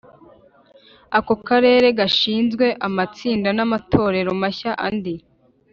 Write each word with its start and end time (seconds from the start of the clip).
ako 1.17 1.33
karere 1.47 1.87
hashinzwe 1.99 2.65
amatsinda 2.87 3.49
n 3.57 3.59
amatorero 3.65 4.31
mashya 4.41 4.71
Andi 4.87 5.15